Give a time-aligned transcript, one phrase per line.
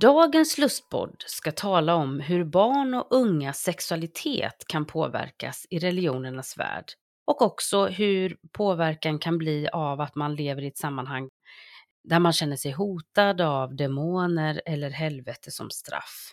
[0.00, 6.84] Dagens lustpodd ska tala om hur barn och ungas sexualitet kan påverkas i religionernas värld
[7.26, 11.28] och också hur påverkan kan bli av att man lever i ett sammanhang
[12.04, 16.32] där man känner sig hotad av demoner eller helvete som straff.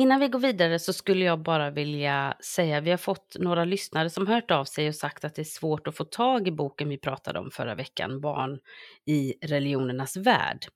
[0.00, 4.10] Innan vi går vidare så skulle jag bara vilja säga, vi har fått några lyssnare
[4.10, 6.88] som hört av sig och sagt att det är svårt att få tag i boken
[6.88, 8.58] vi pratade om förra veckan, Barn
[9.06, 10.66] i religionernas värld.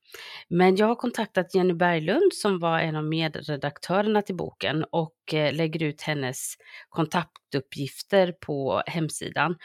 [0.47, 5.53] Men jag har kontaktat Jenny Berglund som var en av medredaktörerna till boken och eh,
[5.53, 6.53] lägger ut hennes
[6.89, 9.55] kontaktuppgifter på hemsidan.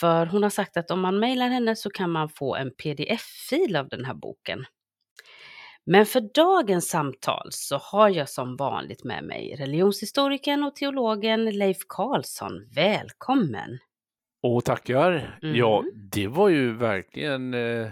[0.00, 3.76] För hon har sagt att om man mejlar henne så kan man få en pdf-fil
[3.76, 4.64] av den här boken.
[5.90, 11.78] Men för dagens samtal så har jag som vanligt med mig religionshistorikern och teologen Leif
[11.88, 12.68] Karlsson.
[12.74, 13.78] Välkommen!
[14.42, 15.38] Och tackar!
[15.42, 15.56] Mm.
[15.56, 17.88] Ja, det var ju verkligen eh,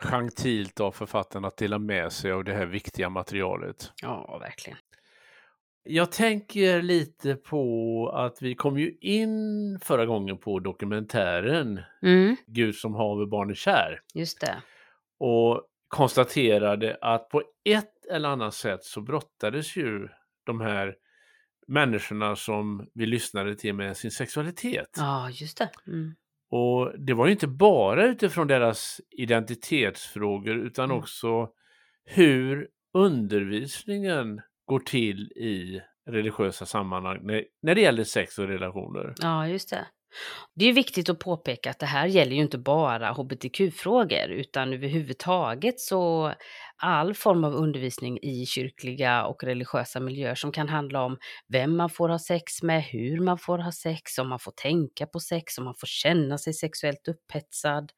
[0.00, 3.92] gentilt av författaren att dela med sig av det här viktiga materialet.
[4.02, 4.78] Ja, verkligen.
[5.84, 12.74] Jag tänker lite på att vi kom ju in förra gången på dokumentären Mm, Gud
[12.74, 14.56] som haver barn är kär just det.
[15.18, 15.62] och
[15.96, 20.08] konstaterade att på ett eller annat sätt så brottades ju
[20.46, 20.94] de här
[21.68, 24.88] människorna som vi lyssnade till med sin sexualitet.
[24.96, 25.70] Ja, just det.
[25.86, 26.14] Mm.
[26.50, 30.96] Och det var ju inte bara utifrån deras identitetsfrågor utan Mm.
[30.96, 31.48] också
[32.04, 39.14] hur undervisningen går till i religiösa sammanhang när, när det gäller sex och relationer.
[39.16, 39.86] Ja, just det.
[40.54, 45.80] Det är viktigt att påpeka att det här gäller ju inte bara hbtq-frågor utan överhuvudtaget
[45.80, 46.32] så
[46.76, 51.18] all form av undervisning i kyrkliga och religiösa miljöer som kan handla om
[51.48, 55.06] vem man får ha sex med, hur man får ha sex, om man får tänka
[55.06, 57.92] på sex, om man får känna sig sexuellt upphetsad,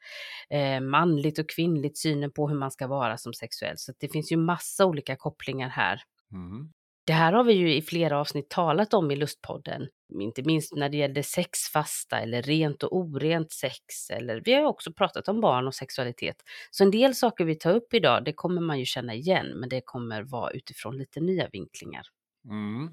[0.50, 3.78] eh, manligt och kvinnligt, synen på hur man ska vara som sexuell.
[3.78, 6.00] Så det finns ju massa olika kopplingar här.
[6.32, 6.72] Mm.
[7.08, 9.88] Det här har vi ju i flera avsnitt talat om i Lustpodden,
[10.20, 14.10] inte minst när det gällde sexfasta eller rent och orent sex.
[14.10, 16.36] Eller vi har ju också pratat om barn och sexualitet.
[16.70, 19.68] Så en del saker vi tar upp idag, det kommer man ju känna igen, men
[19.68, 22.02] det kommer vara utifrån lite nya vinklingar.
[22.44, 22.90] Mm.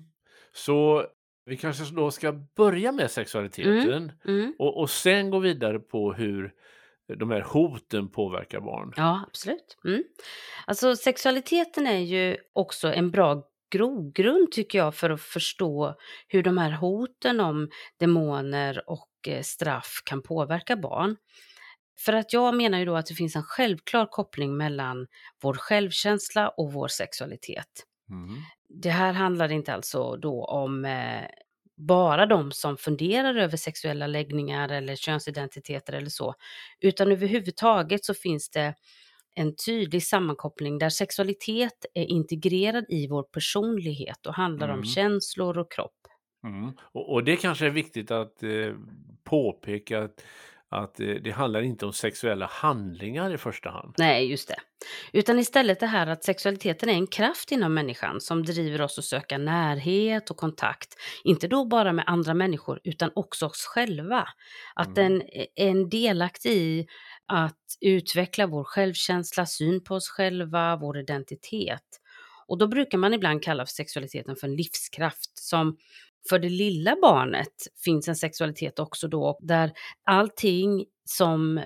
[0.53, 1.05] Så
[1.45, 4.53] vi kanske då ska börja med sexualiteten Mm.
[4.59, 6.53] och, och sen gå vidare på hur
[7.07, 8.93] de här hoten påverkar barn.
[8.97, 9.77] Ja, absolut.
[9.85, 10.03] Mm.
[10.67, 15.95] Alltså sexualiteten är ju också en bra grogrund tycker jag för att förstå
[16.27, 21.15] hur de här hoten om demoner och eh, straff kan påverka barn.
[21.97, 25.07] För att jag menar ju då att det finns en självklar koppling mellan
[25.41, 27.85] vår självkänsla och vår sexualitet.
[28.09, 28.35] Mm.
[28.69, 31.25] Det här handlar inte alltså då om eh,
[31.77, 36.35] bara de som funderar över sexuella läggningar eller könsidentiteter eller så,
[36.79, 38.73] utan överhuvudtaget så finns det
[39.35, 44.85] en tydlig sammankoppling där sexualitet är integrerad i vår personlighet och handlar om Mm.
[44.85, 45.91] känslor och kropp.
[46.47, 46.71] Mm.
[46.93, 48.49] Och, och det kanske är viktigt att eh,
[49.23, 50.23] påpeka att,
[50.69, 53.93] att eh, det handlar inte om sexuella handlingar i första hand.
[53.97, 54.55] Nej, just det.
[55.13, 59.05] Utan istället det här att sexualiteten är en kraft inom människan som driver oss att
[59.05, 60.95] söka närhet och kontakt.
[61.23, 64.27] Inte då bara med andra människor utan också oss själva.
[64.75, 65.19] Att Mm.
[65.19, 66.87] den är en delaktig i
[67.27, 72.01] att utveckla vår självkänsla, syn på oss själva, vår identitet.
[72.47, 75.77] Och då brukar man ibland kalla för sexualiteten för en livskraft som
[76.29, 77.53] för det lilla barnet
[77.83, 79.71] finns en sexualitet också då där
[80.03, 81.61] allting som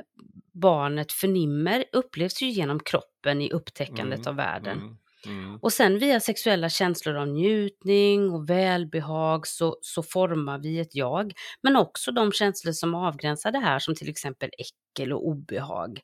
[0.53, 4.77] barnet förnimmer upplevs ju genom kroppen i upptäckandet Mm, av världen.
[4.77, 4.97] Mm.
[5.25, 5.59] Mm.
[5.61, 11.33] Och sen via sexuella känslor av njutning och välbehag så, så formar vi ett jag.
[11.63, 15.99] Men också de känslor som avgränsar det här som till exempel äckel och obehag.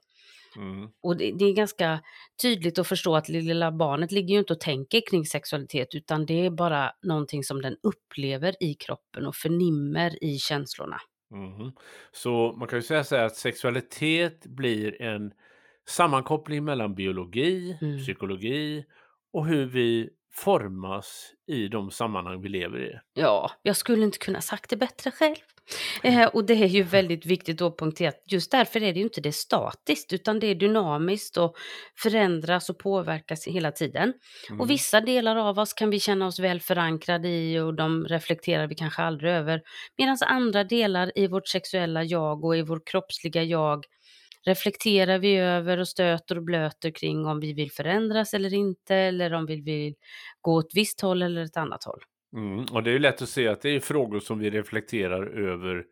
[0.57, 0.89] Mm.
[1.03, 2.00] Och det, det är ganska
[2.41, 6.45] tydligt att förstå att lilla barnet ligger ju inte och tänker kring sexualitet utan det
[6.45, 10.97] är bara någonting som den upplever i kroppen och förnimmer i känslorna.
[11.31, 11.71] Mhm.
[12.12, 15.31] Så man kan ju säga så här att sexualitet blir en
[15.88, 18.00] sammankoppling mellan biologi, Mm.
[18.00, 18.85] psykologi
[19.35, 22.99] och hur vi formas i de sammanhang vi lever i.
[23.13, 25.35] Ja, jag skulle inte kunna sagt det bättre själv.
[26.03, 29.03] Eh, och det är ju väldigt viktigt att poängtera att just därför är det ju
[29.03, 31.55] inte det statiskt utan det är dynamiskt och
[31.97, 34.13] förändras och påverkas hela tiden.
[34.49, 34.61] Mm.
[34.61, 38.67] Och vissa delar av oss kan vi känna oss väl förankrade i och de reflekterar
[38.67, 39.61] vi kanske aldrig över.
[39.97, 43.85] Medan andra delar i vårt sexuella jag och i vår kroppsliga jag
[44.45, 49.33] reflekterar vi över och stöter och blöter kring om vi vill förändras eller inte eller
[49.33, 49.95] om vi vill
[50.42, 52.03] gå åt visst håll eller ett annat håll.
[52.36, 52.65] Mm.
[52.71, 55.83] Och det är ju lätt att se att det är frågor som vi reflekterar över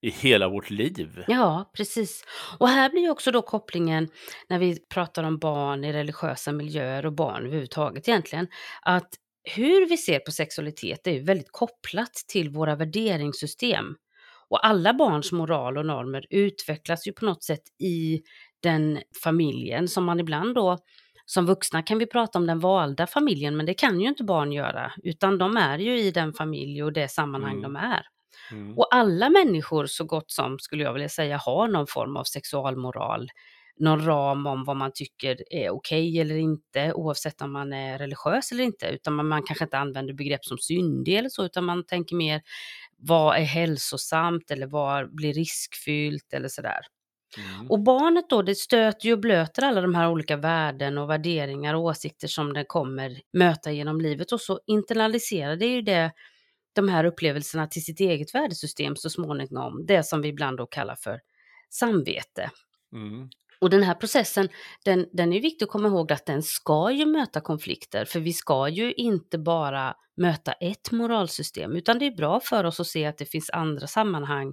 [0.00, 1.24] i hela vårt liv.
[1.28, 2.24] Ja, precis.
[2.58, 4.08] Och här blir också då kopplingen
[4.48, 8.48] när vi pratar om barn i religiösa miljöer och barn överhuvudtaget egentligen,
[8.82, 9.08] att
[9.44, 13.96] hur vi ser på sexualitet är ju väldigt kopplat till våra värderingssystem.
[14.52, 18.22] Och alla barns moral och normer utvecklas ju på något sätt i
[18.62, 20.78] den familjen som man ibland då
[21.26, 24.52] som vuxna kan vi prata om den valda familjen, men det kan ju inte barn
[24.52, 27.62] göra, utan de är ju i den familj och det sammanhang Mm.
[27.62, 28.02] de är.
[28.50, 28.78] Mm.
[28.78, 33.28] Och alla människor så gott som, skulle jag vilja säga, har någon form av sexualmoral.
[33.76, 38.52] Någon ram om vad man tycker är okej eller inte, oavsett om man är religiös
[38.52, 38.86] eller inte.
[38.86, 42.42] Utan man, man kanske inte använder begrepp som syndig eller så, utan man tänker mer
[43.02, 46.80] vad är hälsosamt eller vad blir riskfyllt eller sådär.
[47.38, 47.70] Mm.
[47.70, 51.74] Och barnet då, det stöter ju och blöter alla de här olika värden och värderingar
[51.74, 56.12] och åsikter som den kommer möta genom livet och så internaliserar det ju det,
[56.72, 60.96] de här upplevelserna till sitt eget värdesystem så småningom, det som vi ibland då kallar
[60.96, 61.20] för
[61.70, 62.50] samvete.
[62.92, 63.28] Mm.
[63.62, 64.48] Och den här processen,
[64.84, 68.32] den, den är viktig att komma ihåg att den ska ju möta konflikter, för vi
[68.32, 73.06] ska ju inte bara möta ett moralsystem, utan det är bra för oss att se
[73.06, 74.52] att det finns andra sammanhang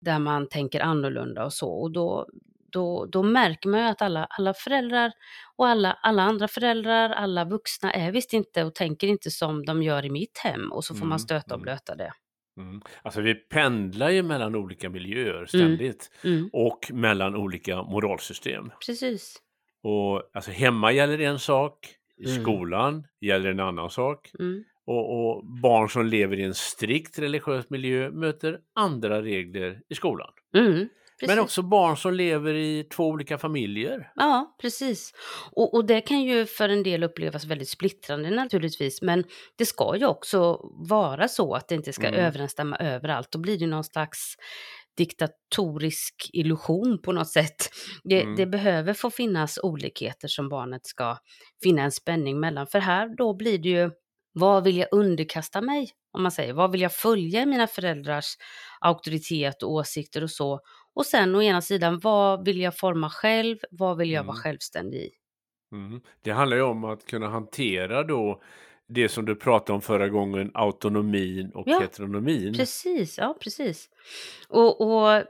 [0.00, 1.70] där man tänker annorlunda och så.
[1.70, 2.26] Och då,
[2.72, 5.12] då, då märker man ju att alla, alla föräldrar
[5.56, 9.82] och alla, alla andra föräldrar, alla vuxna är visst inte och tänker inte som de
[9.82, 11.62] gör i mitt hem och så får Mm, man stöta och mm.
[11.62, 12.12] blöta det.
[12.56, 12.80] Mm.
[13.02, 18.70] Alltså vi pendlar ju mellan olika miljöer ständigt Mm, och mellan olika moralsystem.
[18.86, 19.36] precis.
[19.82, 21.88] Och alltså hemma gäller en sak,
[22.18, 22.42] i Mm.
[22.42, 24.30] skolan gäller en annan sak.
[24.38, 29.94] Mm, Och, och barn som lever i en strikt religiös miljö möter andra regler i
[29.94, 30.30] skolan.
[31.20, 31.36] Precis.
[31.36, 34.12] Men också barn som lever i två olika familjer.
[34.14, 35.12] Ja, precis.
[35.52, 39.24] Och, och det kan ju för en del upplevas väldigt splittrande naturligtvis, men
[39.58, 42.20] det ska ju också vara så att det inte ska Mm.
[42.20, 43.32] överensstämma överallt.
[43.32, 44.36] Då blir det någon slags
[44.96, 47.56] diktatorisk illusion på något sätt.
[48.04, 48.36] Det, Mm.
[48.36, 51.18] det behöver få finnas olikheter som barnet ska
[51.62, 52.66] finna en spänning mellan.
[52.66, 53.90] För här då blir det ju,
[54.32, 55.90] vad vill jag underkasta mig?
[56.12, 58.34] Om man säger, vad vill jag följa i mina föräldrars
[58.80, 60.60] auktoritet och åsikter och så?
[60.96, 63.58] Och sen å ena sidan, vad vill jag forma själv?
[63.70, 64.42] Vad vill jag vara Mm.
[64.42, 65.10] självständig i?
[65.72, 66.00] Mm.
[66.22, 68.42] Det handlar ju om att kunna hantera då
[68.88, 72.54] det som du pratade om förra gången, autonomin och Ja, heteronomin.
[72.54, 73.88] Precis, ja precis.
[74.48, 75.24] Och, och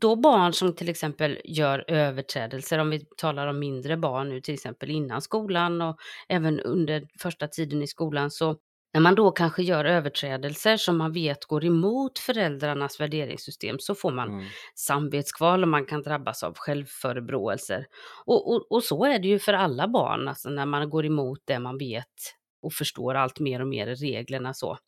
[0.00, 4.54] då barn som till exempel gör överträdelser, om vi talar om mindre barn nu till
[4.54, 5.96] exempel innan skolan och
[6.28, 8.56] även under första tiden i skolan, så
[8.92, 14.12] när man då kanske gör överträdelser som man vet går emot föräldrarnas värderingssystem så får
[14.12, 14.44] man Mm.
[14.74, 17.86] samvetskval och man kan drabbas av självförebråelser.
[18.24, 21.38] Och, och, och så är det ju för alla barn, alltså när man går emot
[21.44, 24.78] det man vet och förstår allt mer och mer reglerna så.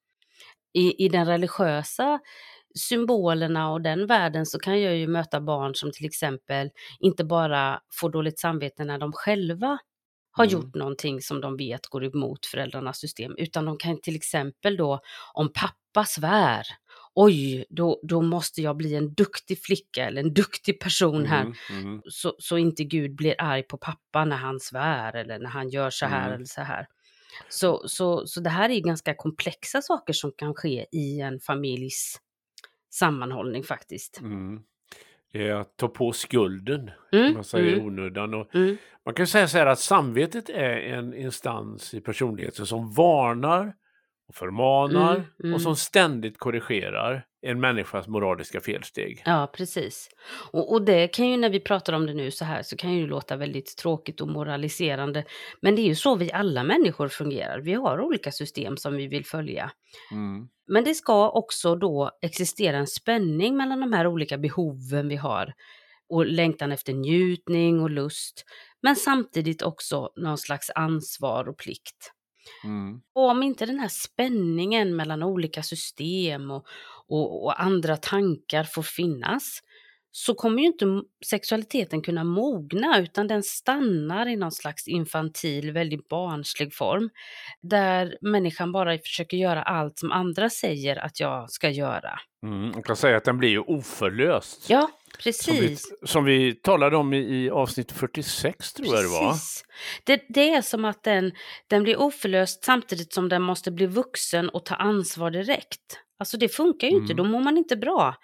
[0.73, 2.21] I, I den religiösa
[2.75, 7.81] symbolerna och den världen så kan jag ju möta barn som till exempel inte bara
[8.01, 9.79] får dåligt samvete när de själva
[10.31, 10.53] har Mm.
[10.53, 15.01] gjort någonting som de vet går emot föräldrarnas system, utan de kan till exempel då,
[15.35, 16.67] om pappa svär,
[17.15, 21.55] oj, då, då måste jag bli en duktig flicka eller en duktig person här, Mm.
[21.71, 22.03] Mm.
[22.09, 25.91] så, så inte Gud blir arg på pappa när han svär eller när han gör
[25.91, 26.35] så här Mm.
[26.35, 26.87] eller så här.
[27.49, 32.21] Så, så, så det här är ganska komplexa saker som kan ske i en familjs
[32.91, 34.21] sammanhållning faktiskt.
[35.61, 38.35] Att ta på skulden, Mm, man säger mm, onödan.
[38.35, 42.93] Och mm, man kan säga så här att samvetet är en instans i personligheten som
[42.93, 43.73] varnar
[44.31, 45.55] och förmanar mm, mm.
[45.55, 49.23] och som ständigt korrigerar en människas moraliska felsteg.
[49.25, 50.09] Ja, precis.
[50.53, 52.93] Och, och det kan ju när vi pratar om det nu så här så kan
[52.93, 55.25] ju låta väldigt tråkigt och moraliserande.
[55.63, 57.61] Men det är ju så vi alla människor fungerar.
[57.61, 59.71] Vi har olika system som vi vill följa.
[60.13, 60.49] Mm.
[60.67, 65.55] Men det ska också då existera en spänning mellan de här olika behoven vi har
[66.09, 68.45] och längtan efter njutning och lust,
[68.83, 72.13] men samtidigt också någon slags ansvar och plikt.
[72.65, 73.01] Mm.
[73.15, 76.67] Och om inte den här spänningen mellan olika system och,
[77.09, 79.61] och, och andra tankar får finnas,
[80.13, 80.87] så kommer ju inte
[81.27, 87.11] sexualiteten kunna mogna utan den stannar i någon slags infantil, väldigt barnslig form.
[87.63, 92.21] Där människan bara försöker göra allt som andra säger att jag ska göra.
[92.47, 92.71] Mm.
[92.71, 94.71] Man kan säga att den blir ju oförlöst.
[94.71, 94.89] Ja,
[95.19, 95.93] Som vi, precis.
[96.07, 99.33] som vi talade om i, i avsnitt 46 tror jag det var.
[99.33, 99.65] Precis.
[100.05, 101.33] Det, det är som att den,
[101.69, 105.81] den blir oförlöst samtidigt som den måste bli vuxen och ta ansvar direkt.
[106.19, 107.17] Alltså det funkar ju inte, Mm.
[107.17, 108.15] då mår man inte bra.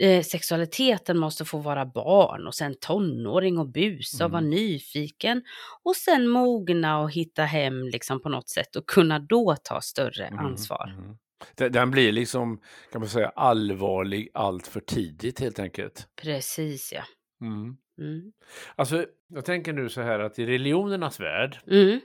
[0.00, 4.50] Eh, sexualiteten måste få vara barn och sen tonåring och busa och vara Mm.
[4.50, 5.42] nyfiken.
[5.84, 10.26] Och sen mogna och hitta hem liksom på något sätt och kunna då ta större
[10.26, 10.94] Mm, ansvar.
[10.98, 11.16] mm.
[11.54, 12.60] Den, blir liksom,
[12.92, 16.08] kan man säga, allvarlig allt för tidigt helt enkelt.
[16.22, 17.02] Precis ja.
[17.40, 17.76] Mm.
[17.98, 18.32] Mm.
[18.76, 22.00] Alltså, jag tänker nu så här att i religionernas värld Mm.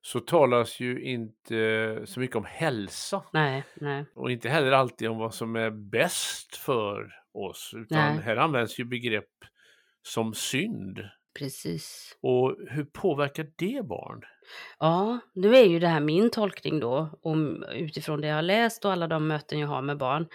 [0.00, 4.04] så talas ju inte så mycket om hälsa Nej, nej.
[4.14, 8.24] och inte heller alltid om vad som är bäst för oss, utan Nej.
[8.24, 9.30] här används ju begrepp
[10.02, 10.98] som synd.
[11.38, 12.16] Precis.
[12.20, 14.22] Och hur påverkar det barn?
[14.78, 18.84] Ja, nu är ju det här min tolkning då, om, utifrån det jag har läst
[18.84, 20.26] och alla de möten jag har med barn.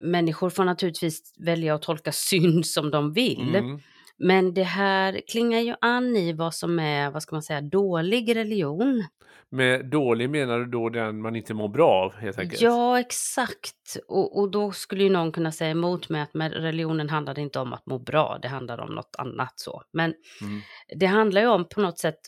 [0.00, 3.80] Människor får naturligtvis välja att tolka synd som de vill, Mm.
[4.18, 8.36] Men det här klingar ju an i vad som är, vad ska man säga, dålig
[8.36, 9.04] religion.
[9.50, 12.60] Med dålig menar du då den man inte mår bra av helt enkelt?
[12.62, 13.96] Ja, exakt.
[14.08, 17.40] Och, och då skulle ju någon kunna säga emot mig att med religionen handlar det
[17.40, 19.82] inte om att må bra, det handlar om något annat så.
[19.92, 20.60] Men Mm.
[20.98, 22.18] det handlar ju om på något sätt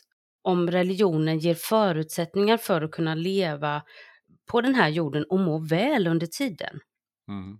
[0.41, 3.81] om religionen ger förutsättningar för att kunna leva
[4.51, 6.79] på den här jorden och må väl under tiden.
[7.27, 7.59] Mm.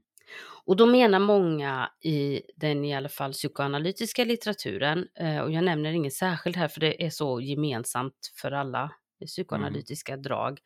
[0.66, 5.92] Och då menar många i den i alla fall psykoanalytiska litteraturen, eh, och jag nämner
[5.92, 8.92] ingen särskild här för det är så gemensamt för alla
[9.26, 10.60] psykoanalytiska drag,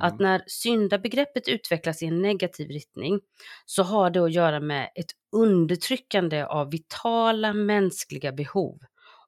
[0.00, 0.22] att Mm.
[0.22, 3.20] när syndabegreppet utvecklas i en negativ riktning
[3.64, 8.78] så har det att göra med ett undertryckande av vitala mänskliga behov.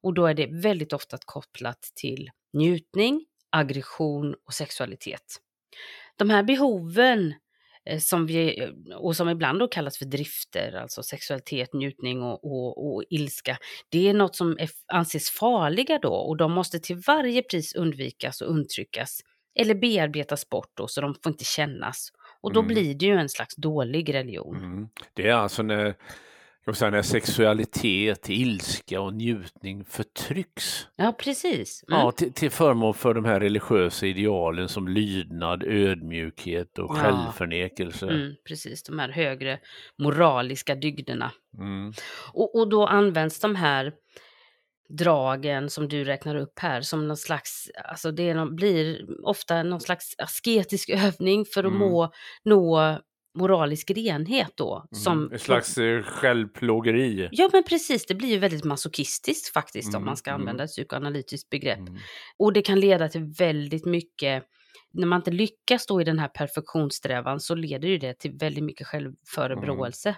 [0.03, 5.23] Och då är det väldigt ofta kopplat till njutning, aggression och sexualitet.
[6.17, 7.35] De här behoven eh,
[7.99, 13.05] som vi, och som ibland då kallas för drifter, alltså sexualitet, njutning och, och, och
[13.11, 17.75] ilska, det är något som är, anses farliga då och de måste till varje pris
[17.75, 19.21] undvikas och undtryckas
[19.61, 22.09] eller bearbetas bort då, så de får inte kännas.
[22.41, 22.69] Och då Mm.
[22.69, 24.57] blir det ju en slags dålig religion.
[24.57, 24.89] Mm.
[25.15, 25.95] Det är alltså när,
[26.71, 30.87] man säga, när sexualitet, ilska och njutning förtrycks.
[30.97, 31.85] Ja, precis.
[31.89, 32.01] Mm.
[32.01, 37.03] Ja, till, till förmån för de här religiösa idealen som lydnad, ödmjukhet och Ja.
[37.03, 38.07] självförnekelse.
[38.07, 39.59] Mm, precis, de här högre
[39.99, 41.31] moraliska dygderna.
[41.59, 41.93] Mm.
[42.33, 43.93] Och, och då används de här
[44.99, 49.81] dragen som du räknar upp här som någon slags, alltså det någon, blir ofta någon
[49.81, 51.79] slags asketisk övning för att Mm.
[51.79, 52.11] må,
[52.45, 52.99] nå
[53.39, 54.87] moralisk renhet då.
[54.93, 55.33] Som, Mm.
[55.33, 57.29] Ett slags eh, självplågeri.
[57.33, 60.41] Ja men precis, det blir ju väldigt masochistiskt faktiskt om Mm, man ska mm.
[60.41, 61.79] använda ett psykoanalytiskt begrepp.
[61.79, 61.97] Mm.
[62.39, 64.45] Och det kan leda till väldigt mycket,
[64.93, 68.65] när man inte lyckas då i den här perfektionssträvan så leder ju det till väldigt
[68.65, 70.15] mycket självförebråelse.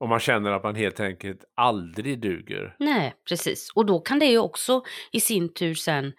[0.00, 2.76] Och man känner att man helt enkelt aldrig duger.
[2.78, 3.70] Nej, precis.
[3.74, 6.12] Och då kan det ju också i sin tur sen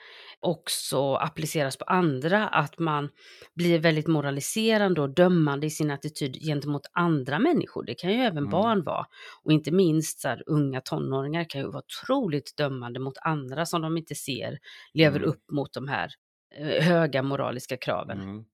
[0.43, 3.09] också appliceras på andra, att man
[3.55, 7.83] blir väldigt moraliserande och dömande i sin attityd gentemot andra människor.
[7.85, 8.49] Det kan ju även Mm.
[8.49, 9.05] barn vara.
[9.43, 13.81] Och inte minst så här, unga tonåringar kan ju vara otroligt dömande mot andra som
[13.81, 14.57] de inte ser
[14.93, 15.29] lever Mm.
[15.29, 16.09] upp mot de här
[16.57, 18.21] eh, höga moraliska kraven.
[18.21, 18.45] Mm.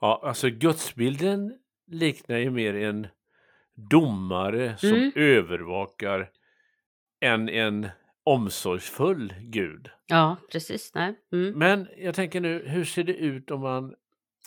[0.00, 1.54] Ja, alltså gudsbilden
[1.86, 3.06] liknar ju mer en
[3.90, 5.12] domare som Mm.
[5.14, 6.30] övervakar
[7.20, 7.88] än en
[8.26, 9.88] omsorgsfull gud.
[10.06, 10.94] Ja, precis.
[10.94, 11.14] Nej.
[11.32, 11.58] Mm.
[11.58, 13.94] Men jag tänker nu, hur ser det ut om man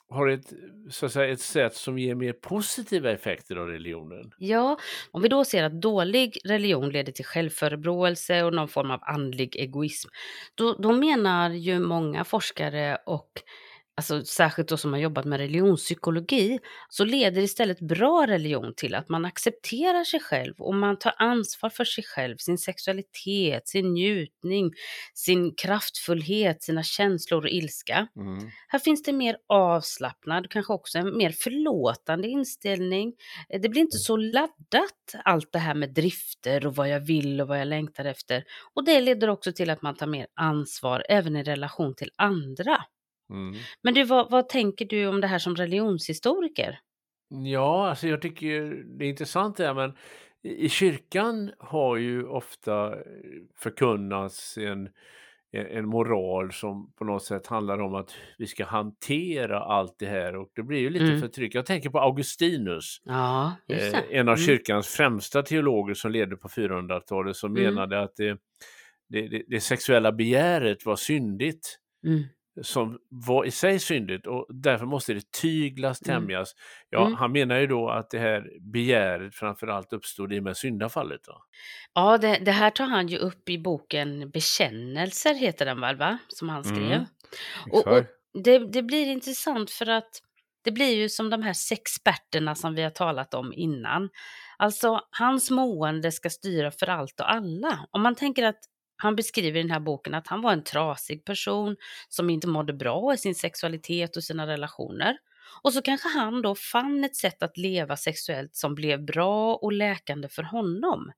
[0.09, 0.53] har ett,
[0.89, 4.31] så att säga, ett sätt som ger mer positiva effekter av religionen?
[4.37, 4.77] Ja,
[5.11, 9.55] om vi då ser att dålig religion leder till självförebråelse och någon form av andlig
[9.55, 10.09] egoism,
[10.55, 13.31] då, då menar ju många forskare och
[13.99, 19.09] alltså särskilt då som har jobbat med religionspsykologi, så leder istället bra religion till att
[19.09, 24.71] man accepterar sig själv och man tar ansvar för sig själv, sin sexualitet, sin njutning,
[25.13, 28.07] sin kraftfullhet, sina känslor och ilska.
[28.15, 28.49] Mm.
[28.67, 33.13] Här finns det mer avslappnad, kanske också en mer förlåtande inställning.
[33.49, 37.41] Eh, Det blir inte så laddat allt det här med drifter och vad jag vill
[37.41, 38.43] och vad jag längtar efter.
[38.73, 42.85] Och det leder också till att man tar mer ansvar även i relation till andra.
[43.29, 43.55] Mm.
[43.81, 46.79] Men du, vad, vad tänker du om det här som religionshistoriker?
[47.29, 49.93] Ja, alltså jag tycker det är intressant det här, men
[50.43, 52.99] i kyrkan har ju ofta eh,
[53.57, 54.89] förkunnats en,
[55.51, 60.35] en, moral som på något sätt handlar om att vi ska hantera allt det här
[60.35, 61.21] och det blir ju lite Mm.
[61.21, 61.55] förtryck.
[61.55, 64.45] Jag tänker på Augustinus, Ja, eh, en av Mm.
[64.45, 67.63] kyrkans främsta teologer som levde på 400-talet som Mm.
[67.63, 68.37] menade att det,
[69.09, 72.23] det, det, det sexuella begäret var syndigt Mm.
[72.61, 76.21] Som var i sig syndigt och därför måste det tyglas, Mm.
[76.21, 76.53] tämjas.
[76.89, 77.13] Ja, Mm.
[77.17, 81.27] han menar ju då att det här begäret framförallt uppstod i och med syndafallet.
[81.27, 81.35] Va?
[81.93, 86.17] Ja, det, det här tar han ju upp i boken Bekännelser, heter den väl, va?
[86.27, 86.79] Som han skrev.
[86.91, 87.05] Mm,
[87.71, 88.03] Och, och
[88.43, 90.09] det, det blir intressant för att
[90.63, 94.09] det blir ju som de här sexperterna som vi har talat om innan.
[94.57, 97.87] Alltså, hans mående ska styra för allt och alla.
[97.91, 98.59] Om man tänker att
[99.01, 101.75] han beskriver i den här boken att han var en trasig person
[102.09, 105.17] som inte mådde bra i sin sexualitet och sina relationer.
[105.61, 109.73] Och så kanske han då fann ett sätt att leva sexuellt som blev bra och
[109.73, 111.11] läkande för honom.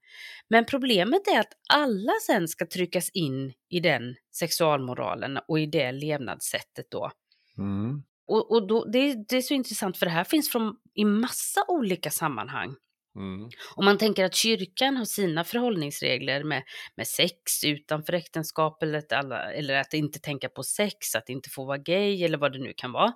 [0.47, 5.91] Men problemet är att alla sen ska tryckas in i den sexualmoralen och i det
[5.91, 7.11] levnadssättet då.
[7.57, 8.03] Mm.
[8.27, 11.65] Och, och då, det, det är så intressant för det här finns från, i massa
[11.67, 12.75] olika sammanhang.
[13.15, 13.49] Mm.
[13.75, 16.63] Om man tänker att kyrkan har sina förhållningsregler med,
[16.95, 21.49] med sex utanför äktenskap eller att, alla, eller att inte tänka på sex, att inte
[21.49, 23.13] få vara gay eller vad det nu kan vara.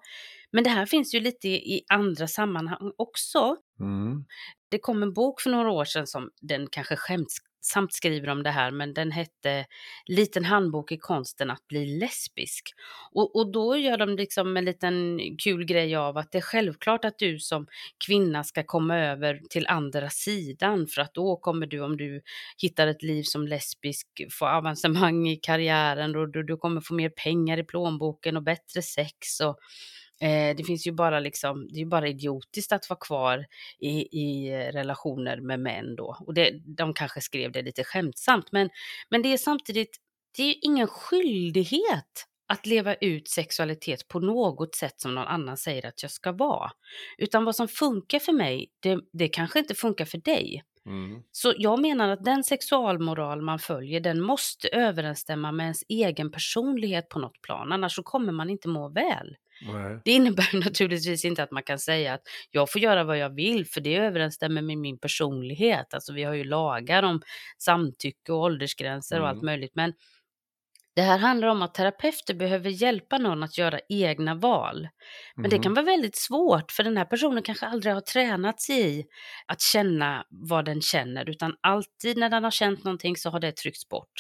[0.52, 3.56] Men det här finns ju lite i, andra sammanhang också.
[3.80, 4.26] Mm.
[4.70, 6.96] Det kom en bok för några år sedan som den kanske
[7.66, 9.66] samt skriver om det här, men den hette
[10.06, 12.74] Liten handbok i konsten att bli lesbisk.
[13.12, 17.06] Och, och då gör de liksom en liten kul grej av att det är självklart
[17.06, 17.68] att du som
[18.08, 22.22] kvinna ska komma över till andra sidan för att då kommer du, om du
[22.58, 27.10] hittar ett liv som lesbisk, få avancemang i karriären och du, du kommer få mer
[27.10, 29.58] pengar i plånboken och bättre sex och
[30.22, 33.46] Eh, det finns ju bara liksom, det är ju bara idiotiskt att vara kvar
[33.80, 36.18] i, i relationer med män då.
[36.20, 38.70] Och det, de kanske skrev det lite skämtsamt, men,
[39.10, 39.98] men det är samtidigt,
[40.38, 45.58] det är ju ingen skyldighet att leva ut sexualitet på något sätt som någon annan
[45.58, 46.72] säger att jag ska vara.
[47.18, 50.64] Utan vad som funkar för mig, det, det kanske inte funkar för dig.
[50.86, 51.24] Mm.
[51.32, 57.10] Så jag menar att den sexualmoral man följer, den måste överensstämma med ens egen personlighet
[57.10, 59.36] på något plan, annars så kommer man inte må väl.
[59.62, 60.00] Nej.
[60.06, 62.22] Det innebär naturligtvis inte att man kan säga att
[62.52, 65.94] jag får göra vad jag vill för det överensstämmer med min personlighet.
[65.94, 67.22] Alltså vi har ju lagar om
[67.58, 69.46] samtycke och åldersgränser och allt Mm.
[69.46, 69.72] möjligt.
[69.76, 69.94] Men
[70.96, 74.88] det här handlar om att terapeuter behöver hjälpa någon att göra egna val.
[75.36, 75.64] Men det Mhm.
[75.64, 79.06] kan vara väldigt svårt för den här personen kanske aldrig har tränat sig i
[79.46, 83.52] att känna vad den känner utan alltid när den har känt någonting så har det
[83.56, 84.14] tryckts bort.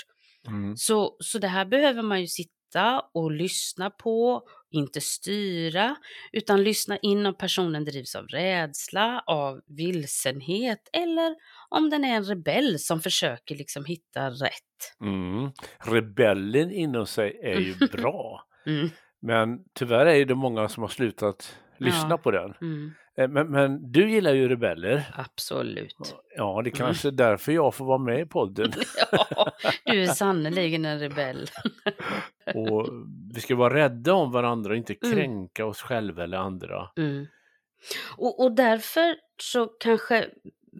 [0.47, 0.77] Mm.
[0.77, 4.41] Så, så det här behöver man ju sitta och lyssna på,
[4.75, 5.95] inte styra,
[6.31, 11.35] utan lyssna in om personen drivs av rädsla, av vilsenhet eller
[11.69, 14.95] om den är en rebell som försöker liksom hitta rätt.
[15.01, 15.51] Mm.
[15.79, 18.47] Rebellen inom sig är ju bra.
[18.65, 18.89] Mm,
[19.21, 22.17] Men tyvärr är det många som har slutat lyssna Ja.
[22.17, 22.53] på den.
[22.61, 25.03] mm, Eh, Men, men du gillar ju rebeller.
[25.15, 25.95] absolut.
[26.35, 26.71] Ja, det Mm.
[26.77, 28.71] kanske är därför jag får vara med i podden.
[29.11, 29.51] Ja,
[29.85, 31.49] du är sannerligen en rebell.
[32.55, 32.89] Och
[33.33, 35.15] vi ska vara rädda om varandra och inte Mm.
[35.15, 36.89] kränka oss själva eller andra.
[36.97, 37.25] Mm.
[38.17, 40.29] Och, och därför så kanske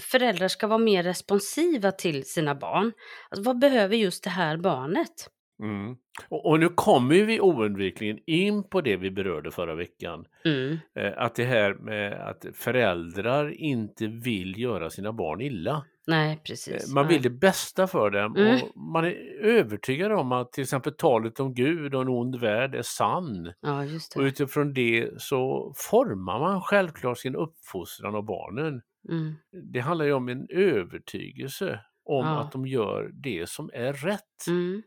[0.02, 2.92] föräldrar ska vara mer responsiva till sina barn.
[3.30, 5.30] Alltså, vad behöver just det här barnet?
[5.64, 5.96] Mm.
[6.30, 10.26] Och, och nu kommer vi oundvikligen in på det vi berörde förra veckan.
[10.46, 10.78] Mm.
[11.00, 15.86] Eh, att det här med att föräldrar inte vill göra sina barn illa.
[16.08, 16.94] Nej, Eh, precis.
[16.94, 18.54] Man vill det bästa för dem Mm.
[18.62, 22.76] och man är övertygad om att till exempel talet om Gud och en ond värld
[22.76, 23.54] är sann.
[23.62, 28.82] Ja, just Och utifrån det så formar man självklart sin uppfostran av barnen.
[29.10, 29.34] Mm.
[29.74, 32.40] Det handlar ju om en övertygelse om Ja.
[32.40, 34.48] att de gör det som är rätt.
[34.48, 34.82] Mm.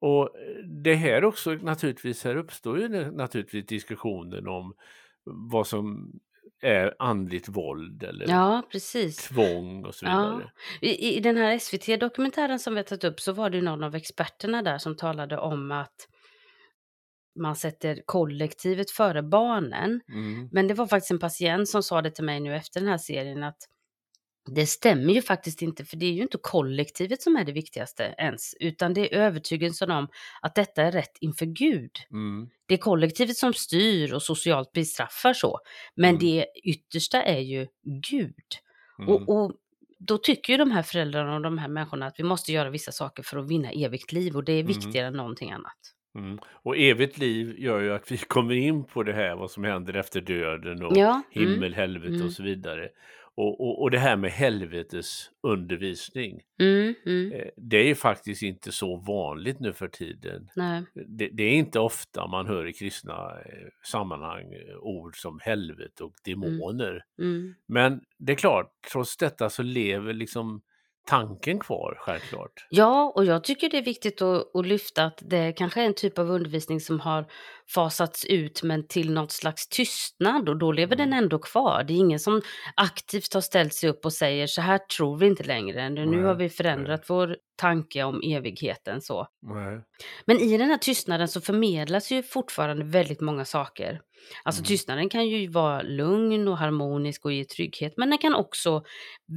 [0.00, 0.30] Och
[0.82, 4.74] det här också naturligtvis, här uppstår ju naturligtvis diskussionen om
[5.24, 6.12] vad som
[6.62, 9.16] är andligt våld eller Ja, precis.
[9.16, 10.10] tvång och så Ja.
[10.34, 10.50] vidare.
[10.80, 13.94] I, I den här SVT-dokumentären som vi har tagit upp så var det någon av
[13.94, 16.08] experterna där som talade om att
[17.38, 20.00] man sätter kollektivet före barnen.
[20.08, 20.48] Mm.
[20.52, 22.98] Men det var faktiskt en patient som sa det till mig nu efter den här
[22.98, 23.58] serien att
[24.46, 28.14] det stämmer ju faktiskt inte, för det är ju inte kollektivet som är det viktigaste
[28.18, 30.08] ens, utan det är övertygelsen om
[30.42, 31.90] att detta är rätt inför Gud.
[32.12, 32.48] Mm.
[32.66, 35.58] Det är kollektivet som styr och socialt bestraffar så,
[35.94, 36.18] men Mm.
[36.20, 37.66] det yttersta är ju
[38.10, 38.34] Gud.
[38.98, 39.10] Mm.
[39.14, 39.52] Och, och
[39.98, 42.92] då tycker ju de här föräldrarna och de här människorna att vi måste göra vissa
[42.92, 44.66] saker för att vinna evigt liv och det är Mm.
[44.66, 45.78] viktigare än någonting annat.
[46.18, 46.38] Mm.
[46.48, 49.94] Och evigt liv gör ju att vi kommer in på det här vad som händer
[49.96, 52.26] efter döden och Ja, mm, himmel, helvete mm.
[52.26, 52.88] och så vidare.
[53.36, 56.40] Och, och, och det här med helvetes undervisning.
[56.60, 57.32] Mm, mm.
[57.32, 60.48] Eh, Det är ju faktiskt inte så vanligt nu för tiden.
[61.08, 66.04] Det, det är inte ofta man hör i kristna eh, sammanhang eh, ord som helvete
[66.04, 67.04] och demoner.
[67.18, 67.54] Mm.
[67.68, 70.62] Men det är klart, trots detta så lever liksom
[71.06, 72.66] tanken kvar, självklart.
[72.70, 75.94] Ja, och jag tycker det är viktigt att, att lyfta att det kanske är en
[75.94, 77.26] typ av undervisning som har
[77.74, 81.24] fasats ut men till något slags tystnad och då lever den Mm.
[81.24, 81.84] ändå kvar.
[81.84, 82.42] Det är ingen som
[82.76, 85.88] aktivt har ställt sig upp och säger så här tror vi inte längre.
[85.90, 89.26] Nu Nej, har vi förändrat vår tanke om evigheten så.
[89.42, 89.80] Nej.
[90.26, 94.00] Men i den här tystnaden så förmedlas ju fortfarande väldigt många saker.
[94.44, 94.66] Alltså Mm.
[94.66, 98.82] tystnaden kan ju vara lugn och harmonisk och ge trygghet, men den kan också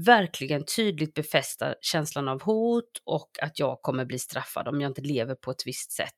[0.05, 5.01] verkligen tydligt befästa känslan av hot och att jag kommer bli straffad om jag inte
[5.01, 6.17] lever på ett visst sätt.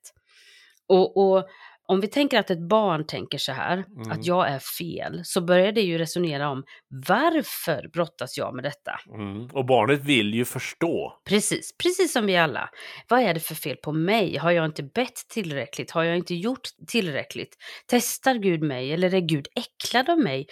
[0.88, 1.48] Och, och
[1.92, 4.10] om vi tänker att ett barn tänker så här, Mm.
[4.10, 6.64] att jag är fel, så börjar det ju resonera om
[7.08, 9.00] varför brottas jag med detta?
[9.14, 9.46] Mm.
[9.46, 11.20] Och barnet vill ju förstå.
[11.28, 12.68] Precis, precis som vi alla.
[13.08, 14.36] Vad är det för fel på mig?
[14.36, 15.90] Har jag inte bett tillräckligt?
[15.90, 17.56] Har jag inte gjort tillräckligt?
[17.86, 20.46] Testar Gud mig eller är Gud äcklad av mig?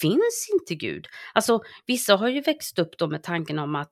[0.00, 1.06] Finns inte Gud?
[1.34, 3.90] Alltså, vissa har ju växt upp då med tanken om att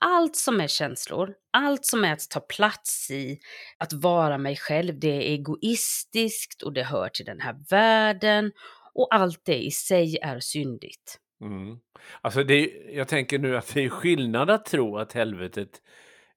[0.00, 3.38] allt som är känslor, allt som är att ta plats i,
[3.78, 8.52] att vara mig själv, det är egoistiskt och det hör till den här världen
[8.94, 11.20] och allt det i sig är syndigt.
[11.40, 11.78] Mm.
[12.20, 15.80] Alltså det, jag tänker nu att det är skillnad att tro att helvetet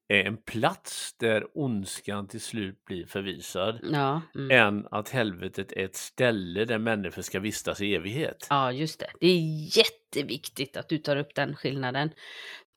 [0.08, 4.52] är en plats där ondskan till slut blir förvisad Ja, mm.
[4.52, 8.48] än att helvetet är ett ställe där människor ska vistas i evighet.
[8.50, 9.10] Ja, just det.
[9.20, 12.10] Det är jätteviktigt att du tar upp den skillnaden.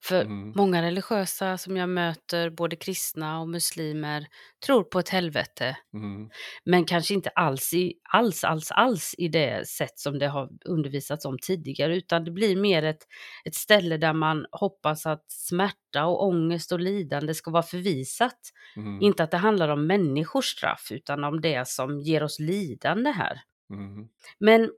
[0.02, 0.52] För Mm.
[0.56, 4.26] många religiösa som jag möter, både kristna och muslimer,
[4.66, 5.76] tror på ett helvete.
[5.94, 6.30] Mm.
[6.64, 11.24] Men kanske inte alls, i, alls, alls, alls i det sätt som det har undervisats
[11.24, 13.06] om tidigare, utan det blir mer ett,
[13.44, 18.38] ett ställe där man hoppas att smärta och ångest och lidande ska vara förvisat.
[18.76, 19.02] Mm.
[19.02, 23.40] Inte att det handlar om människors straff, utan om det som ger oss lidande här.
[23.70, 24.08] Mm.
[24.38, 24.70] Men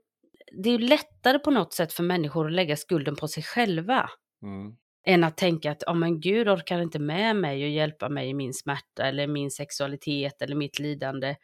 [0.63, 4.09] det är lättare på något sätt för människor att lägga skulden på sig själva
[4.43, 8.29] Mm än att tänka att oh, men Gud orkar inte med mig och hjälpa mig
[8.29, 11.35] i min smärta eller min sexualitet eller mitt lidande.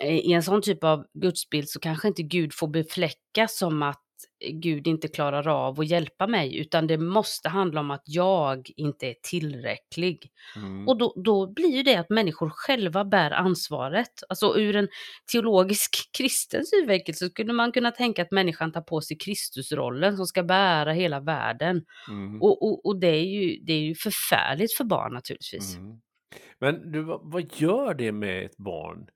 [0.00, 4.02] Eh, I en sån typ av gudsbild så kanske inte Gud får befläckas som att
[4.50, 9.06] Gud inte klarar av att hjälpa mig utan det måste handla om att jag inte
[9.06, 10.30] är tillräcklig.
[10.56, 10.88] Mm.
[10.88, 14.22] Och då, då blir ju det att människor själva bär ansvaret.
[14.28, 14.88] Alltså ur en
[15.32, 20.26] teologisk kristen synvinkel så skulle man kunna tänka att människan tar på sig Kristusrollen som
[20.26, 21.84] ska bära hela världen.
[22.08, 22.42] Mm.
[22.42, 25.76] Och, och, och det, är ju, det är ju förfärligt för barn naturligtvis.
[25.76, 26.00] Mm.
[26.58, 29.06] Men du, vad, gör det med ett barn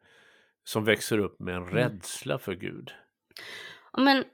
[0.65, 1.75] som växer upp med en Mm.
[1.75, 2.91] rädsla för Gud?
[3.99, 4.25] Men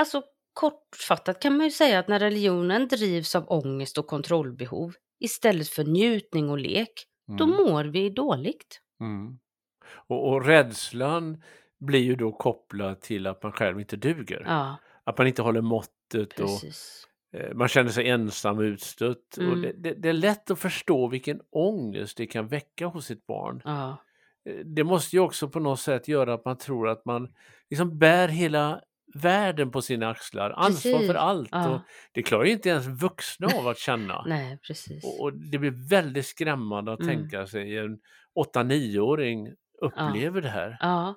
[0.00, 5.68] alltså kortfattat kan man ju säga att när religionen drivs av ångest och kontrollbehov istället
[5.68, 6.92] för njutning och lek,
[7.38, 7.56] då Mm.
[7.56, 8.80] mår vi dåligt.
[9.00, 9.38] Mm.
[10.08, 11.42] Och, och rädslan
[11.80, 14.42] blir ju då kopplad till att man själv inte duger.
[14.46, 17.06] Ja, Att man inte håller måttet och precis.
[17.36, 19.36] eh, man känner sig ensam och utstött.
[19.36, 19.62] Och Mm.
[19.62, 23.62] det, det, det är lätt att förstå vilken ångest det kan väcka hos ett barn.
[23.64, 23.96] Ja,
[24.44, 27.28] Eh, Det måste ju också på något sätt göra att man tror att man
[27.70, 28.80] liksom bär hela
[29.14, 31.06] världen på sina axlar, ansvar Precis.
[31.06, 31.48] för allt.
[31.52, 31.68] Ja.
[31.68, 31.80] Och
[32.12, 34.24] det klarar inte ens vuxna av att känna.
[34.26, 35.04] nej precis.
[35.04, 37.16] Och, och det blir väldigt skrämmande att Mm.
[37.16, 37.98] tänka sig en
[38.54, 39.48] 8-9-åring
[39.82, 40.76] upplever det här.
[40.80, 41.14] Ja,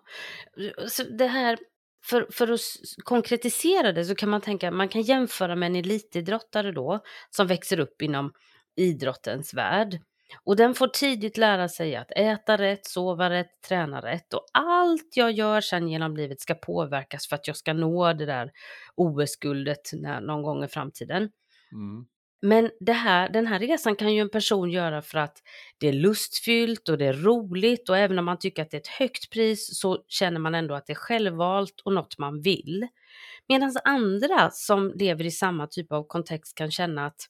[0.88, 1.58] så det här,
[2.06, 2.60] för, för att
[3.04, 7.80] konkretisera det så kan man tänka, man kan jämföra med en elitidrottare då, som växer
[7.80, 8.32] upp inom
[8.78, 10.00] idrottens värld.
[10.44, 15.18] Och den får tidigt lära sig att äta rätt, sova rätt, träna rätt och allt
[15.18, 18.52] jag gör sen genom livet ska påverkas för att jag ska nå det där
[18.96, 19.92] OS-guldet
[20.22, 21.30] någon gång i framtiden.
[21.72, 22.06] Mm.
[22.46, 25.38] Men det här, den här resan kan ju en person göra för att
[25.78, 28.82] det är lustfyllt och det är roligt och även om man tycker att det är
[28.82, 32.88] ett högt pris så känner man ändå att det är självvalt och något man vill.
[33.48, 37.22] Medan andra som lever i samma typ av kontext kan känna att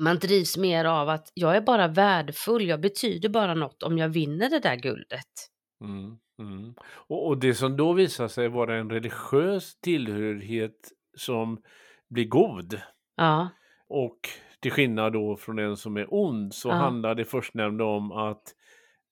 [0.00, 4.08] man drivs mer av att jag är bara värdefull, jag betyder bara något om jag
[4.08, 5.26] vinner det där guldet.
[5.84, 6.18] Mm.
[6.38, 6.74] Mm.
[6.82, 11.62] Och, och det som då visar sig vara en religiös tillhörighet som
[12.08, 12.80] blir god
[13.16, 13.48] Ja,
[13.88, 14.18] och
[14.60, 16.74] till skillnad då från en som är ond så Ja.
[16.74, 18.42] handlar det förstnämnda om att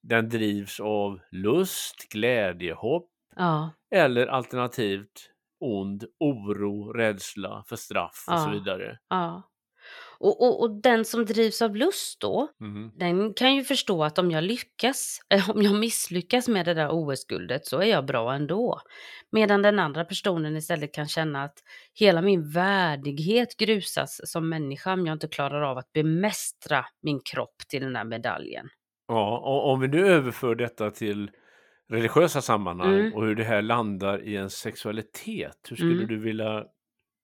[0.03, 8.39] den drivs av lust, glädje, hopp ja, eller alternativt ond, oro, rädsla för straff och
[8.39, 8.53] så Ja.
[8.53, 8.99] vidare.
[10.21, 12.91] Och, och, och den som drivs av lust då, Mm.
[12.97, 16.89] den kan ju förstå att om jag lyckas, eh, om jag misslyckas med det där
[16.91, 18.81] OS-guldet så är jag bra ändå.
[19.33, 21.59] Medan den andra personen istället kan känna att
[21.95, 27.57] hela min värdighet grusas som människa om jag inte klarar av att bemästra min kropp
[27.69, 28.69] till den här medaljen.
[29.09, 31.31] Ja, och om vi nu överför detta till
[31.91, 33.15] religiösa sammanhang Mm.
[33.15, 35.59] och hur det här landar i en sexualitet.
[35.69, 36.07] Hur skulle Mm.
[36.07, 36.65] du vilja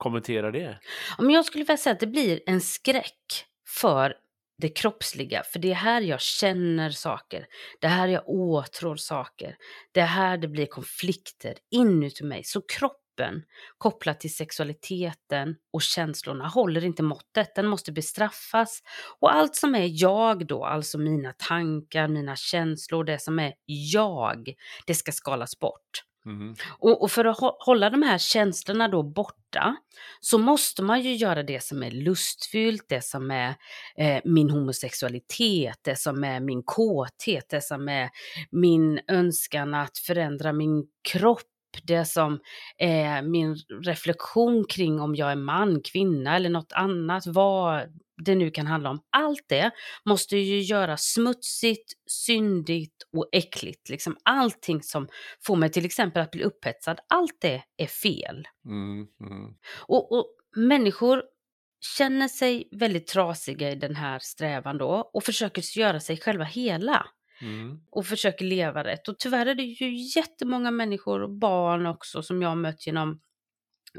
[0.05, 0.79] kommentera det?
[1.19, 3.47] Om jag skulle vilja säga att det blir en skräck
[3.81, 4.15] för
[4.59, 7.47] det kroppsliga, för det är här jag känner saker,
[7.81, 9.57] det är här jag åtrår saker,
[9.93, 12.45] det är här det blir konflikter inuti mig.
[12.45, 13.43] Så kroppen
[13.79, 18.83] kopplat till sexualiteten och känslorna håller inte måttet, den måste bestraffas.
[19.21, 24.55] Och allt som är jag då, alltså mina tankar, mina känslor, det som är jag,
[24.87, 26.05] det ska skalas bort.
[26.27, 26.55] Mm.
[26.79, 29.77] Och, och för att hålla de här känslorna då borta
[30.21, 33.55] så måste man ju göra det som är lustfyllt, det som är
[33.97, 38.11] eh, min homosexualitet, det som är min kåthet, det som är
[38.51, 42.41] min önskan att förändra min kropp, det som
[42.79, 47.83] är min reflektion kring om jag är man, kvinna eller något annat, vad
[48.25, 49.03] det nu kan handla om.
[49.11, 49.71] Allt det
[50.05, 53.89] måste ju göras smutsigt, syndigt och äckligt.
[53.89, 55.09] Liksom allting som
[55.47, 58.49] får mig till exempel att bli upphetsad, allt det är fel.
[58.67, 59.07] Mm.
[59.21, 59.55] Mm.
[59.87, 61.23] Och, och människor
[61.97, 67.07] känner sig väldigt trasiga i den här strävan då och försöker göra sig själva hela
[67.45, 67.81] Mm.
[67.91, 69.09] och försöker leva rätt.
[69.09, 73.21] Och tyvärr är det ju jättemånga människor och barn också som jag har mött genom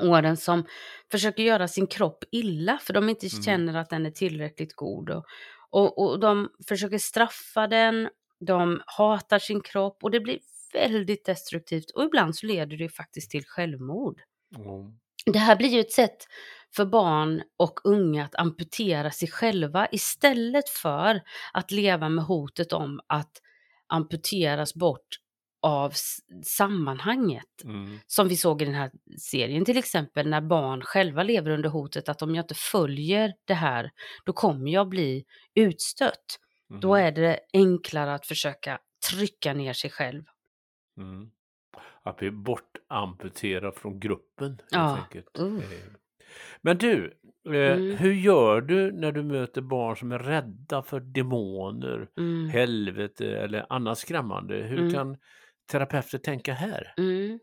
[0.01, 0.65] åren som
[1.11, 3.43] försöker göra sin kropp illa för de inte Mm.
[3.43, 5.09] känner att den är tillräckligt god.
[5.09, 5.25] Och,
[5.71, 10.39] och, och de försöker straffa den, de hatar sin kropp och det blir
[10.73, 14.21] väldigt destruktivt och ibland så leder det faktiskt till självmord.
[14.55, 14.99] Mm.
[15.25, 16.17] Det här blir ju ett sätt
[16.75, 21.21] för barn och unga att amputera sig själva istället för
[21.53, 23.31] att leva med hotet om att
[23.87, 25.07] amputeras bort
[25.61, 25.93] av
[26.43, 27.63] sammanhanget.
[27.63, 27.99] Mm.
[28.07, 32.09] Som vi såg i den här serien till exempel när barn själva lever under hotet
[32.09, 33.91] att om jag inte följer det här
[34.25, 35.25] då kommer jag bli
[35.55, 36.39] utstött.
[36.81, 37.07] Då Mm.
[37.07, 38.79] är det enklare att försöka
[39.11, 40.23] trycka ner sig själv.
[40.97, 41.31] Mm.
[42.05, 45.07] Att bli bortamputerad från gruppen Ja,
[45.39, 45.59] uh.
[46.61, 47.13] Men du,
[47.47, 47.97] eh, Mm.
[47.97, 52.49] hur gör du när du möter barn som är rädda för demoner, Mm.
[52.49, 54.55] helvete eller annat skrämmande?
[54.55, 54.93] Hur Mm.
[54.93, 55.17] kan
[55.71, 56.93] terapeuter tänka här?
[56.97, 57.39] Mm.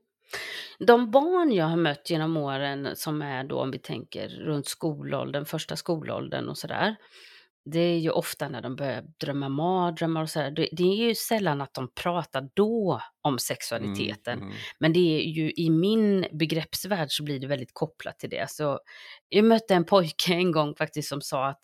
[0.78, 5.44] De barn jag har mött genom åren som är då om vi tänker runt skolåldern,
[5.44, 6.96] första skolåldern och sådär.
[7.64, 10.50] Det är ju ofta när de börjar drömma mardrömmar och sådär.
[10.50, 14.38] Det, är ju sällan att de pratar då om sexualiteten.
[14.38, 14.54] Mm.
[14.78, 18.50] Men det är ju i min begreppsvärld så blir det väldigt kopplat till det.
[18.50, 18.80] Så
[19.28, 21.60] jag mötte en pojke en gång faktiskt som sa att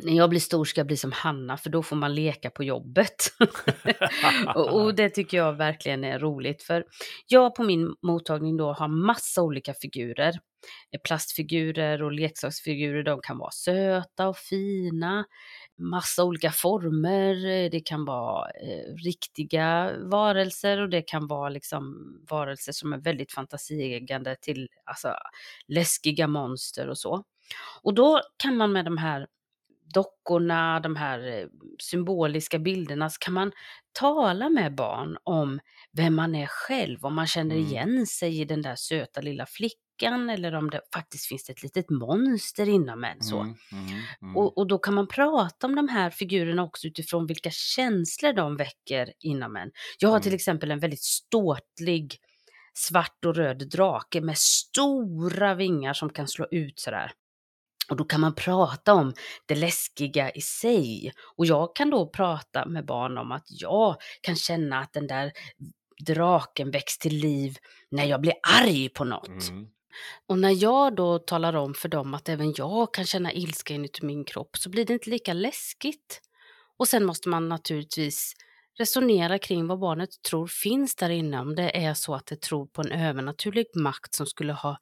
[0.00, 2.64] när jag blir stor ska jag bli som Hanna för då får man leka på
[2.64, 3.16] jobbet.
[4.54, 6.84] och, och det tycker jag verkligen är roligt för
[7.26, 10.38] jag på min mottagning då har massa olika figurer.
[10.94, 15.24] Eh, Plastfigurer och leksaksfigurer, de kan vara söta och fina,
[15.78, 21.96] massa olika former, eh, det kan vara eh, riktiga varelser och det kan vara liksom
[22.30, 25.14] varelser som är väldigt fantasieggande till alltså,
[25.68, 27.24] läskiga monster och så.
[27.82, 29.26] Och då kan man med de här
[29.94, 31.46] dockorna, de här eh,
[31.78, 33.52] symboliska bilderna, så kan man
[33.92, 35.60] tala med barn om
[35.92, 37.66] vem man är själv, om man känner Mm.
[37.66, 41.90] igen sig i den där söta lilla flickan eller om det faktiskt finns ett litet
[41.90, 43.22] monster inom en.
[43.22, 43.40] Så.
[43.40, 44.36] Mm, mm, mm.
[44.36, 48.56] Och, och då kan man prata om de här figurerna också utifrån vilka känslor de
[48.56, 49.70] väcker inom en.
[49.98, 50.34] Jag har till Mm.
[50.36, 52.16] exempel en väldigt ståtlig
[52.74, 57.12] svart och röd drake med stora vingar som kan slå ut sådär.
[57.88, 59.14] Och då kan man prata om
[59.46, 61.12] det läskiga i sig.
[61.36, 65.32] Och jag kan då prata med barn om att jag kan känna att den där
[66.06, 67.56] draken väcks till liv
[67.90, 69.48] när jag blir arg på något.
[69.48, 69.66] Mm.
[70.26, 74.06] Och när jag då talar om för dem att även jag kan känna ilska inuti
[74.06, 76.20] min kropp så blir det inte lika läskigt.
[76.76, 78.34] Och sen måste man naturligtvis
[78.78, 81.40] resonera kring vad barnet tror finns där inne.
[81.40, 84.78] Om det är så att det tror på en övernaturlig makt som skulle ha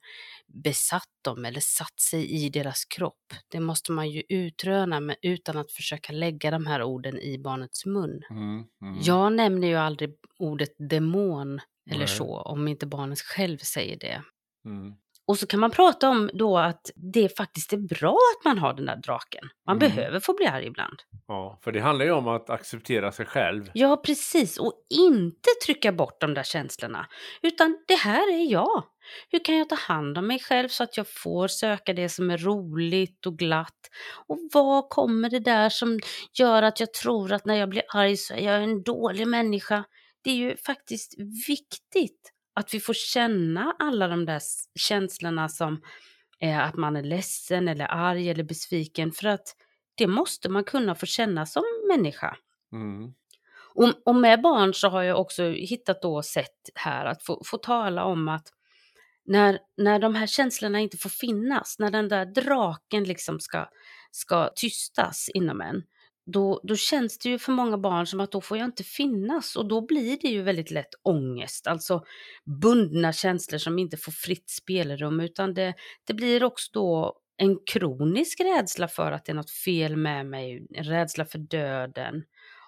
[0.47, 3.33] besatt dem eller satt sig i deras kropp.
[3.47, 7.85] Det måste man ju utröna men utan att försöka lägga de här orden i barnets
[7.85, 8.21] mun.
[8.29, 8.99] Mm, mm.
[9.01, 12.07] Jag nämner ju aldrig ordet demon eller Nej.
[12.07, 14.23] så om inte barnet själv säger det.
[14.65, 14.95] Mm.
[15.27, 18.73] Och så kan man prata om då att det faktiskt är bra att man har
[18.73, 19.49] den där draken.
[19.67, 19.89] Man Mm.
[19.95, 20.99] behöver få bli arg ibland.
[21.27, 23.71] Ja, för det handlar ju om att acceptera sig själv.
[23.73, 24.57] Ja, precis.
[24.57, 27.07] Och inte trycka bort de där känslorna.
[27.41, 28.83] Utan det här är jag.
[29.29, 32.31] Hur kan jag ta hand om mig själv så att jag får söka det som
[32.31, 33.79] är roligt och glatt?
[34.27, 35.99] Och var kommer det där som
[36.39, 39.83] gör att jag tror att när jag blir arg så är jag en dålig människa?
[40.23, 41.13] Det är ju faktiskt
[41.47, 44.41] viktigt att vi får känna alla de där
[44.75, 45.81] känslorna som
[46.39, 49.55] är att man är ledsen eller arg eller besviken för att
[49.95, 52.37] det måste man kunna få känna som människa.
[52.71, 53.13] Mm.
[53.75, 57.57] Och, och med barn så har jag också hittat då sätt här att få, få
[57.57, 58.47] tala om att
[59.25, 63.69] när, när de här känslorna inte får finnas, när den där draken liksom ska,
[64.11, 65.83] ska tystas inom en,
[66.33, 69.55] då, då känns det ju för många barn som att då får jag inte finnas
[69.55, 72.03] och då blir det ju väldigt lätt ångest, alltså
[72.61, 75.73] bundna känslor som inte får fritt spelrum utan det,
[76.07, 80.67] det blir också då en kronisk rädsla för att det är något fel med mig,
[80.73, 82.23] en rädsla för döden.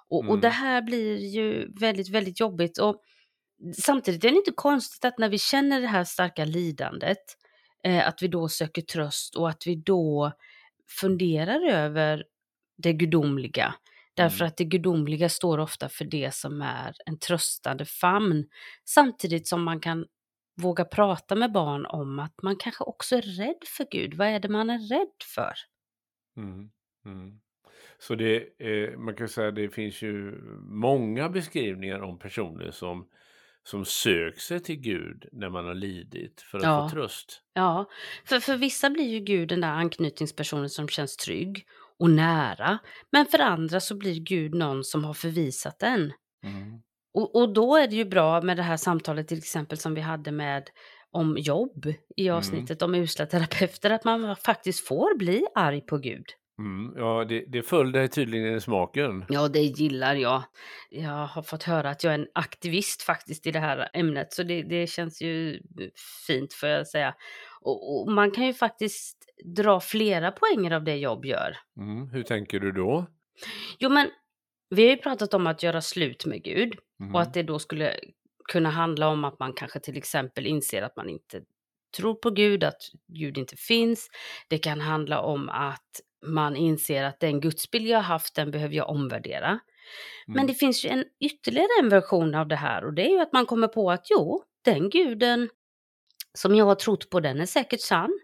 [0.10, 0.32] Och, Mm.
[0.32, 2.78] och det här blir ju väldigt, väldigt jobbigt.
[2.78, 3.02] Och
[3.82, 7.17] samtidigt är det inte konstigt att när vi känner det här starka lidandet,
[7.84, 10.32] eh, att vi då söker tröst och att vi då
[11.02, 12.24] funderar över
[12.84, 13.76] det gudomliga.
[14.13, 14.48] Därför Mm.
[14.48, 18.46] att det gudomliga står ofta för det som är en tröstande famn.
[18.86, 20.06] Samtidigt som man kan
[20.62, 24.13] våga prata med barn om att man kanske också är rädd för Gud.
[24.13, 25.54] Vad är det man är rädd för?
[26.38, 26.70] Mm.
[27.06, 27.39] Mm.
[28.00, 33.08] Så det, eh, man kan säga det finns ju många beskrivningar om personer som,
[33.63, 36.89] som söker sig till Gud när man har lidit för att Ja.
[36.89, 37.42] få tröst.
[37.54, 37.86] Ja,
[38.26, 41.65] för, för vissa blir ju Gud den där anknytningspersonen som känns trygg
[42.00, 42.80] och nära.
[43.12, 46.14] Men för andra så blir Gud någon som har förvisat en.
[46.46, 46.82] Mm.
[47.14, 50.02] Och, och då är det ju bra med det här samtalet till exempel som vi
[50.02, 50.64] hade med
[51.12, 56.26] om jobb i avsnittet om usla terapeuter, att man faktiskt får bli arg på Gud.
[56.60, 56.93] Mm.
[56.98, 59.26] Ja, det, det föll dig tydligen i smaken.
[59.30, 60.43] Ja, det gillar jag.
[60.89, 64.43] Jag har fått höra att jag är en aktivist faktiskt i det här ämnet, så
[64.43, 65.62] det, det känns ju
[66.28, 67.15] fint får jag säga.
[67.62, 71.58] Och, och man kan ju faktiskt dra flera poänger av det jobb gör.
[71.78, 72.10] Mm.
[72.10, 73.06] Hur tänker du då?
[73.80, 74.10] Jo, men
[74.69, 77.15] vi har ju pratat om att göra slut med Gud Mm.
[77.15, 77.95] och att det då skulle
[78.52, 81.41] kunna handla om att man kanske till exempel inser att man inte
[81.98, 84.10] tror på Gud, att Gud inte finns.
[84.48, 88.90] Det kan handla om att man inser att den gudsbild jag haft, den behöver jag
[88.90, 89.60] omvärdera.
[90.28, 90.48] Men Mm.
[90.48, 93.34] det finns ju en ytterligare en version av det här och det är ju att
[93.34, 95.50] man kommer på att jo, den guden
[96.38, 98.20] som jag har trott på, den är säkert sann.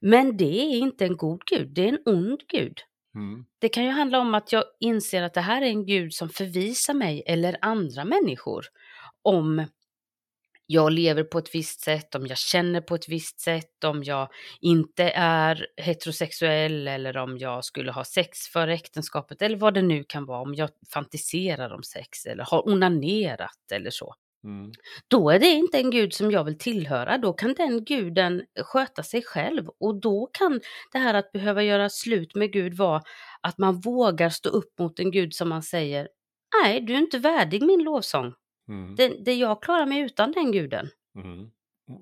[0.00, 2.78] Men det är inte en god gud, det är en ond gud.
[3.14, 3.44] Mm.
[3.58, 6.28] Det kan ju handla om att jag inser att det här är en gud som
[6.28, 8.64] förvisar mig eller andra människor
[9.22, 9.64] om
[10.66, 14.28] jag lever på ett visst sätt, om jag känner på ett visst sätt, om jag
[14.60, 20.04] inte är heterosexuell eller om jag skulle ha sex före äktenskapet eller vad det nu
[20.04, 24.14] kan vara, om jag fantiserar om sex eller har onanerat eller så.
[24.44, 24.72] Mm.
[25.08, 29.02] Då är det inte en gud som jag vill tillhöra, då kan den guden sköta
[29.02, 30.60] sig själv och då kan
[30.92, 33.02] det här att behöva göra slut med Gud vara
[33.40, 36.08] att man vågar stå upp mot en gud som man säger
[36.62, 38.32] Nej, du är inte värdig min lovsång.
[38.68, 38.94] Mm.
[38.96, 40.88] Det, det jag klarar mig utan den guden.
[41.16, 41.50] Mm.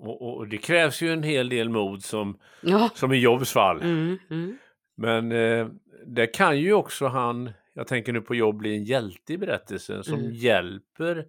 [0.00, 2.90] Och, och, det krävs ju en hel del mod som, Ja.
[2.94, 3.80] som i Jobs fall.
[3.82, 4.58] Mm, mm.
[4.96, 5.68] Men eh,
[6.06, 10.04] det kan ju också han, jag tänker nu på Jobb, bli en hjälte i berättelsen
[10.04, 10.32] som Mm.
[10.32, 11.24] hjälper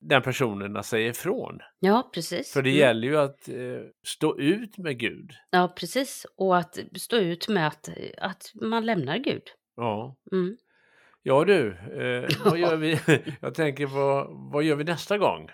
[0.00, 1.58] den personen att säga ifrån.
[1.80, 2.52] Ja, precis.
[2.52, 2.80] För det Mm.
[2.80, 3.54] gäller ju att eh,
[4.06, 5.30] stå ut med Gud.
[5.50, 6.26] Ja, precis.
[6.36, 9.42] Och att stå ut med att, att man lämnar Gud.
[9.76, 10.56] Ja, Mm.
[11.28, 13.00] Ja du, eh, vad gör vi?
[13.40, 15.48] jag tänker vad, vad gör vi nästa gång?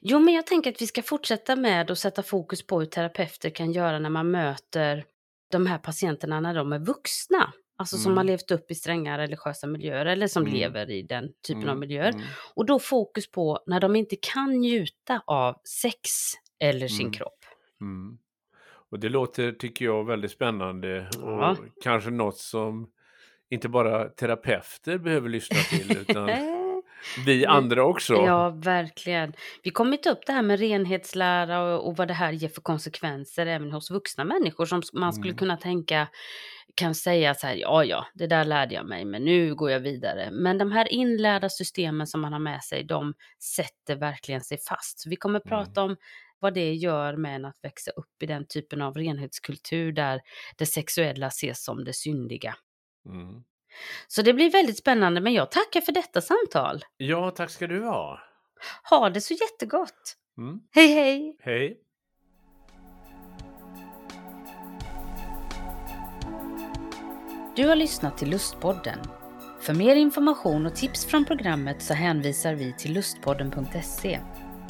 [0.00, 3.50] Jo, men jag tänker att vi ska fortsätta med att sätta fokus på hur terapeuter
[3.50, 5.04] kan göra när man möter
[5.50, 7.52] de här patienterna när de är vuxna.
[7.76, 8.16] Alltså som Mm.
[8.16, 10.54] har levt upp i stränga religiösa miljöer eller som Mm.
[10.54, 12.08] lever i den typen av Mm, miljöer.
[12.10, 12.22] mm,
[12.54, 16.00] Och då fokus på när de inte kan njuta av sex
[16.60, 17.12] eller sin Mm.
[17.12, 17.38] kropp.
[17.80, 18.18] mm.
[18.90, 21.56] Och det låter, tycker jag, väldigt spännande och Ja.
[21.82, 22.90] kanske något som
[23.52, 26.30] inte bara terapeuter behöver lyssna till utan
[27.26, 28.14] vi andra också.
[28.14, 29.32] Ja, verkligen.
[29.62, 32.60] Vi kommer ta upp det här med renhetslära och, och vad det här ger för
[32.62, 35.38] konsekvenser även hos vuxna människor som man skulle Mm.
[35.38, 36.08] kunna tänka
[36.74, 39.80] kan säga så här, ja, ja, det där lärde jag mig, men nu går jag
[39.80, 40.28] vidare.
[40.30, 43.14] Men de här inlärda systemen som man har med sig, de
[43.56, 45.00] sätter verkligen sig fast.
[45.00, 45.48] Så vi kommer Mm.
[45.48, 45.96] prata om
[46.38, 50.20] vad det gör med en att växa upp i den typen av renhetskultur där
[50.58, 52.54] det sexuella ses som det syndiga.
[53.06, 53.42] Mm.
[54.08, 56.84] Så det blir väldigt spännande, men jag tackar för detta samtal.
[56.96, 58.20] Ja, tack ska du ha.
[58.90, 60.16] Ha det så jättegott!
[60.38, 60.60] Mm.
[60.70, 61.36] Hej hej!
[61.40, 61.78] Hej.
[67.56, 68.98] Du har lyssnat till Lustpodden.
[69.60, 74.20] För mer information och tips från programmet så hänvisar vi till lustpodden.se.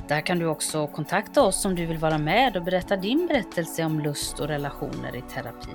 [0.08, 3.84] Där kan du också kontakta oss om du vill vara med och berätta din berättelse
[3.84, 5.70] om lust och relationer i terapi.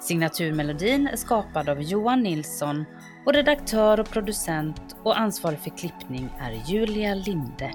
[0.00, 2.84] Signaturmelodin är skapad av Johan Nilsson
[3.26, 7.70] och redaktör och producent och ansvarig för klippning är Julia Linde.